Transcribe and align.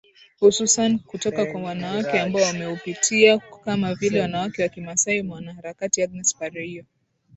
Hususani 0.39 0.99
kutoka 0.99 1.45
kwa 1.45 1.61
wanawake 1.63 2.19
ambao 2.19 2.41
wameupitia 2.41 3.39
kama 3.65 3.95
vile 3.95 4.21
wanawake 4.21 4.63
wa 4.63 4.69
kimasai 4.69 5.21
mwanaharakati 5.23 6.03
Agnes 6.03 6.35
Pareiyo 6.37 6.85